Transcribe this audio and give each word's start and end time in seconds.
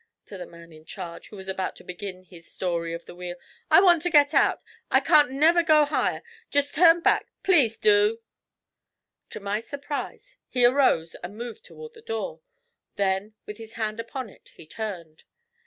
to 0.25 0.35
the 0.35 0.47
man 0.47 0.73
in 0.73 0.83
charge, 0.83 1.27
who 1.27 1.35
was 1.35 1.45
just 1.45 1.53
about 1.53 1.75
to 1.75 1.83
begin 1.83 2.23
his 2.23 2.51
'story 2.51 2.91
of 2.91 3.05
the 3.05 3.13
wheel,' 3.13 3.35
'I 3.69 3.81
want 3.81 4.01
to 4.01 4.09
get 4.09 4.33
out! 4.33 4.63
I 4.89 4.99
can't 4.99 5.29
never 5.29 5.61
go 5.61 5.81
no 5.81 5.85
higher. 5.85 6.23
Jest 6.49 6.73
turn 6.73 7.01
back; 7.01 7.27
please 7.43 7.77
dew.' 7.77 8.19
To 9.29 9.39
my 9.39 9.59
surprise, 9.59 10.37
he 10.49 10.65
arose 10.65 11.13
and 11.23 11.37
moved 11.37 11.63
toward 11.63 11.93
the 11.93 12.01
door; 12.01 12.41
then 12.95 13.35
with 13.45 13.57
his 13.59 13.73
hand 13.73 13.99
upon 13.99 14.27
it, 14.27 14.49
he 14.55 14.65
turned. 14.65 15.23